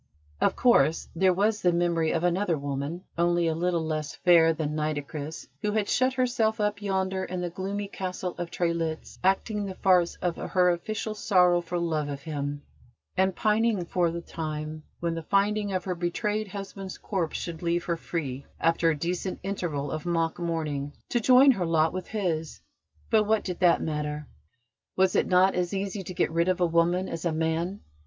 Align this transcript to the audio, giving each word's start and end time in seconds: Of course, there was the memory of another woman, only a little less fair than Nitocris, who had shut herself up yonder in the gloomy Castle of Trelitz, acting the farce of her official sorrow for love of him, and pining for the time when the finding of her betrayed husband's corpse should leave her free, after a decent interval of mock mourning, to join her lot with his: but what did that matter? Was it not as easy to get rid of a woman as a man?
Of 0.41 0.55
course, 0.55 1.09
there 1.15 1.31
was 1.31 1.61
the 1.61 1.71
memory 1.71 2.09
of 2.11 2.23
another 2.23 2.57
woman, 2.57 3.03
only 3.19 3.45
a 3.45 3.53
little 3.53 3.85
less 3.85 4.15
fair 4.15 4.51
than 4.51 4.73
Nitocris, 4.75 5.47
who 5.61 5.73
had 5.73 5.87
shut 5.87 6.13
herself 6.13 6.59
up 6.59 6.81
yonder 6.81 7.23
in 7.23 7.41
the 7.41 7.51
gloomy 7.51 7.87
Castle 7.87 8.33
of 8.39 8.49
Trelitz, 8.49 9.19
acting 9.23 9.63
the 9.63 9.75
farce 9.75 10.15
of 10.15 10.37
her 10.37 10.71
official 10.71 11.13
sorrow 11.13 11.61
for 11.61 11.77
love 11.77 12.09
of 12.09 12.23
him, 12.23 12.63
and 13.15 13.35
pining 13.35 13.85
for 13.85 14.09
the 14.09 14.21
time 14.21 14.81
when 15.01 15.13
the 15.13 15.21
finding 15.21 15.71
of 15.71 15.83
her 15.83 15.93
betrayed 15.93 16.47
husband's 16.47 16.97
corpse 16.97 17.37
should 17.37 17.61
leave 17.61 17.83
her 17.83 17.95
free, 17.95 18.47
after 18.59 18.89
a 18.89 18.97
decent 18.97 19.39
interval 19.43 19.91
of 19.91 20.03
mock 20.07 20.39
mourning, 20.39 20.93
to 21.09 21.19
join 21.19 21.51
her 21.51 21.65
lot 21.67 21.93
with 21.93 22.07
his: 22.07 22.59
but 23.11 23.25
what 23.25 23.43
did 23.43 23.59
that 23.59 23.83
matter? 23.83 24.25
Was 24.95 25.15
it 25.15 25.27
not 25.27 25.53
as 25.53 25.75
easy 25.75 26.01
to 26.01 26.13
get 26.15 26.31
rid 26.31 26.47
of 26.47 26.59
a 26.59 26.65
woman 26.65 27.07
as 27.07 27.23
a 27.23 27.31
man? 27.31 27.81